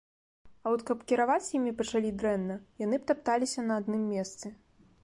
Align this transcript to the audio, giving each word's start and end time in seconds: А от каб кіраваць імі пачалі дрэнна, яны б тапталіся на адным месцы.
А 0.65 0.71
от 0.75 0.81
каб 0.87 1.03
кіраваць 1.11 1.51
імі 1.59 1.75
пачалі 1.83 2.09
дрэнна, 2.25 2.59
яны 2.87 2.95
б 3.03 3.13
тапталіся 3.13 3.59
на 3.71 3.81
адным 3.85 4.03
месцы. 4.17 4.47